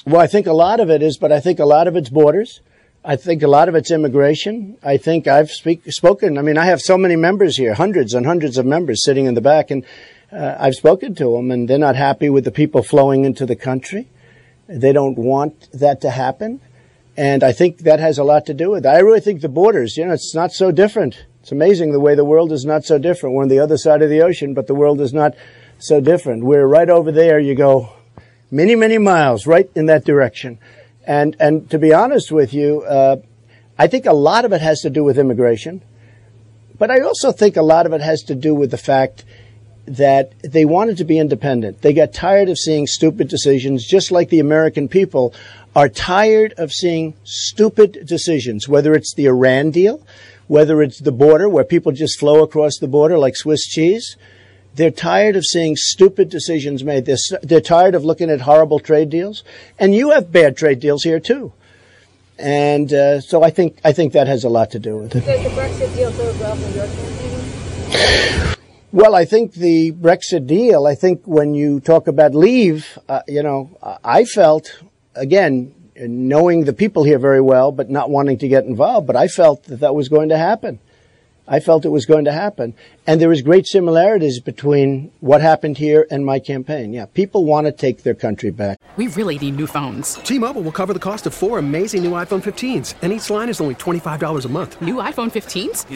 Well, 0.07 0.21
I 0.21 0.27
think 0.27 0.47
a 0.47 0.53
lot 0.53 0.81
of 0.81 0.89
it 0.91 1.03
is, 1.03 1.19
but 1.19 1.33
I 1.33 1.41
think 1.41 1.59
a 1.59 1.67
lot 1.67 1.87
of 1.87 1.97
it's 1.97 2.09
borders. 2.09 2.63
I 3.05 3.17
think 3.17 3.43
a 3.43 3.49
lot 3.49 3.69
of 3.69 3.75
it's 3.75 3.91
immigration. 3.91 4.77
I 4.83 4.97
think 4.97 5.27
I've 5.27 5.51
speak, 5.51 5.83
spoken. 5.87 6.37
I 6.37 6.43
mean, 6.43 6.59
I 6.59 6.67
have 6.67 6.81
so 6.81 6.99
many 6.99 7.17
members 7.17 7.57
here, 7.57 7.75
hundreds 7.75 8.13
and 8.13 8.27
hundreds 8.27 8.59
of 8.59 8.67
members 8.67 9.05
sitting 9.05 9.27
in 9.27 9.35
the 9.35 9.41
back, 9.41 9.71
and 9.71 9.85
uh, 10.33 10.57
I've 10.59 10.75
spoken 10.75 11.15
to 11.17 11.33
them, 11.33 11.51
and 11.51 11.69
they're 11.69 11.79
not 11.79 11.97
happy 11.97 12.29
with 12.29 12.45
the 12.45 12.51
people 12.51 12.83
flowing 12.83 13.25
into 13.25 13.47
the 13.47 13.57
country. 13.57 14.09
They 14.67 14.93
don't 14.93 15.17
want 15.17 15.71
that 15.73 16.01
to 16.03 16.11
happen. 16.11 16.61
And 17.17 17.43
I 17.43 17.53
think 17.53 17.79
that 17.79 17.99
has 17.99 18.19
a 18.19 18.25
lot 18.25 18.47
to 18.47 18.55
do 18.55 18.71
with 18.71 18.85
it. 18.85 18.89
I 18.89 18.99
really 18.99 19.21
think 19.21 19.41
the 19.41 19.49
borders, 19.49 19.97
you 19.97 20.05
know, 20.05 20.13
it's 20.13 20.35
not 20.35 20.53
so 20.53 20.71
different. 20.71 21.25
It's 21.41 21.51
amazing 21.51 21.93
the 21.93 22.01
way 22.01 22.15
the 22.15 22.25
world 22.25 22.53
is 22.53 22.65
not 22.65 22.85
so 22.85 22.99
different. 22.99 23.35
We're 23.35 23.43
on 23.43 23.49
the 23.49 23.59
other 23.59 23.77
side 23.77 24.03
of 24.03 24.11
the 24.11 24.23
ocean, 24.23 24.55
but 24.55 24.67
the 24.67 24.75
world 24.75 25.01
is 25.01 25.13
not 25.13 25.35
so 25.79 26.01
different. 26.01 26.45
We're 26.45 26.67
right 26.67 26.91
over 26.91 27.11
there. 27.11 27.41
You 27.41 27.55
go 27.55 27.93
many, 28.51 28.75
many 28.75 28.99
miles 28.99 29.47
right 29.47 29.71
in 29.75 29.87
that 29.87 30.05
direction. 30.05 30.59
And, 31.09 31.37
and 31.41 31.71
to 31.71 31.79
be 31.79 31.95
honest 31.95 32.31
with 32.31 32.53
you, 32.53 32.83
uh, 32.83 33.17
I 33.79 33.87
think 33.87 34.05
a 34.05 34.13
lot 34.13 34.45
of 34.45 34.53
it 34.53 34.61
has 34.61 34.83
to 34.83 34.91
do 34.91 35.03
with 35.03 35.19
immigration. 35.19 35.81
But 36.79 36.91
I 36.91 37.01
also 37.01 37.33
think 37.33 37.57
a 37.57 37.63
lot 37.63 37.87
of 37.87 37.95
it 37.95 38.03
has 38.03 38.23
to 38.25 38.35
do 38.35 38.55
with 38.55 38.71
the 38.71 38.77
fact 38.77 39.25
that 39.87 40.39
they 40.43 40.67
wanted 40.67 40.99
to 40.99 41.05
be 41.05 41.19
independent. 41.19 41.81
They 41.81 41.95
got 41.95 42.13
tired 42.13 42.51
of 42.51 42.59
seeing 42.59 42.87
stupid 42.87 43.29
decisions, 43.29 43.87
just 43.87 44.13
like 44.13 44.29
the 44.29 44.39
American 44.39 44.87
people 44.87 45.33
are 45.75 45.89
tired 45.89 46.53
of 46.59 46.73
seeing 46.73 47.15
stupid 47.25 48.05
decisions, 48.05 48.69
whether 48.69 48.93
it's 48.93 49.15
the 49.15 49.25
Iran 49.25 49.71
deal, 49.71 50.07
whether 50.47 50.83
it's 50.83 50.99
the 50.99 51.11
border 51.11 51.49
where 51.49 51.65
people 51.65 51.93
just 51.93 52.19
flow 52.19 52.43
across 52.43 52.77
the 52.77 52.87
border 52.87 53.17
like 53.17 53.35
Swiss 53.35 53.65
cheese. 53.65 54.19
They're 54.79 54.93
tired 54.93 55.35
of 55.35 55.45
seeing 55.45 55.75
stupid 55.75 56.29
decisions 56.29 56.85
made. 56.85 57.05
They're, 57.05 57.17
they're 57.43 57.61
tired 57.61 57.97
of 57.97 58.05
looking 58.05 58.31
at 58.31 58.43
horrible 58.43 58.79
trade 58.79 59.11
deals. 59.11 59.43
And 59.77 59.93
you 59.93 60.11
have 60.11 60.31
bad 60.31 60.57
trade 60.57 60.79
deals 60.79 61.03
here 61.03 61.19
too. 61.19 61.53
And 62.39 62.93
uh, 62.93 63.21
so 63.21 63.43
I 63.43 63.51
think 63.51 63.81
I 63.85 63.93
think 63.93 64.13
that 64.13 64.29
has 64.29 64.45
a 64.45 64.49
lot 64.49 64.71
to 64.71 64.79
do 64.79 64.99
with 64.99 65.17
it. 65.17 65.25
Does 65.25 65.43
the 65.43 65.51
Brexit 65.51 65.95
deal 65.97 66.13
bode 66.13 66.39
well 66.39 66.55
for 66.55 66.71
your 66.77 66.87
campaign? 66.87 68.55
Well, 68.93 69.17
I 69.17 69.25
think 69.25 69.55
the 69.55 69.91
Brexit 69.91 70.47
deal, 70.47 70.87
I 70.87 70.95
think 70.95 71.27
when 71.27 71.55
you 71.55 71.81
talk 71.81 72.07
about 72.07 72.37
leave, 72.37 73.01
uh, 73.09 73.23
you 73.27 73.43
know, 73.43 73.77
I 74.05 74.25
felt, 74.25 74.81
again, 75.17 75.75
knowing 75.97 76.65
the 76.67 76.73
people 76.73 77.03
here 77.03 77.19
very 77.19 77.41
well, 77.41 77.73
but 77.73 77.91
not 77.91 78.11
wanting 78.11 78.39
to 78.39 78.49
get 78.49 78.65
involved, 78.65 79.09
but 79.09 79.17
I 79.17 79.27
felt 79.27 79.65
that 79.65 79.81
that 79.81 79.97
was 79.97 80.09
going 80.09 80.29
to 80.29 80.39
happen. 80.39 80.79
I 81.49 81.61
felt 81.61 81.85
it 81.85 81.91
was 81.91 82.07
going 82.07 82.25
to 82.27 82.33
happen. 82.33 82.75
And 83.07 83.21
there 83.21 83.33
is 83.33 83.43
great 83.43 83.67
similarities 83.67 84.41
between 84.41 85.11
what 85.21 85.41
happened 85.41 85.79
here 85.79 86.07
and 86.11 86.25
my 86.25 86.39
campaign. 86.39 86.93
Yeah, 86.93 87.07
people 87.07 87.45
want 87.45 87.67
to 87.67 87.73
take 87.73 88.03
their 88.03 88.15
country 88.15 88.51
back. 88.51 88.79
We 88.97 89.09
really 89.09 89.39
need 89.39 89.57
new 89.57 89.67
phones. 89.67 90.15
T-Mobile 90.17 90.63
will 90.63 90.73
cover 90.73 90.93
the 90.93 90.99
cost 90.99 91.27
of 91.27 91.35
four 91.35 91.59
amazing 91.59 92.03
new 92.03 92.13
iPhone 92.13 92.43
15s, 92.43 92.95
and 93.03 93.13
each 93.13 93.31
line 93.31 93.49
is 93.49 93.61
only 93.61 93.75
$25 93.77 94.45
a 94.45 94.49
month. 94.49 94.81
New 94.81 94.97
iPhone 94.97 95.31
15s? 95.31 95.87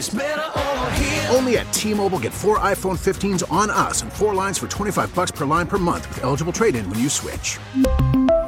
Only 1.35 1.57
at 1.57 1.73
T-Mobile 1.73 2.19
get 2.19 2.33
four 2.33 2.59
iPhone 2.59 2.97
15s 2.97 3.51
on 3.51 3.69
us 3.71 4.03
and 4.03 4.13
four 4.13 4.35
lines 4.35 4.59
for 4.59 4.67
25 4.67 5.13
bucks 5.15 5.31
per 5.31 5.45
line 5.45 5.67
per 5.67 5.79
month 5.79 6.07
with 6.09 6.23
eligible 6.23 6.53
trade-in 6.53 6.89
when 6.89 6.99
you 6.99 7.09
switch. 7.09 7.57